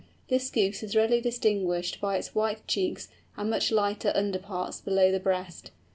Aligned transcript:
This 0.29 0.49
Goose 0.49 0.81
is 0.81 0.95
readily 0.95 1.21
distinguished 1.21 2.01
by 2.01 2.17
its 2.17 2.33
white 2.33 2.65
cheeks, 2.67 3.09
and 3.37 3.51
much 3.51 3.71
lighter 3.71 4.11
underparts 4.15 4.81
below 4.81 5.11
the 5.11 5.19
breast. 5.19 5.69